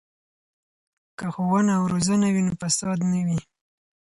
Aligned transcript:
که 1.17 1.25
ښوونه 1.33 1.71
او 1.79 1.83
روزنه 1.93 2.27
وي 2.33 2.41
نو 2.47 2.53
فساد 2.61 2.99
نه 3.11 3.19
وي. 3.27 3.39